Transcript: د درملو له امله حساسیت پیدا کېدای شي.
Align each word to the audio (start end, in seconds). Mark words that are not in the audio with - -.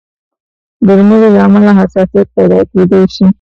د 0.85 0.87
درملو 0.87 1.27
له 1.35 1.39
امله 1.47 1.71
حساسیت 1.79 2.27
پیدا 2.37 2.59
کېدای 2.71 3.03
شي. 3.15 3.25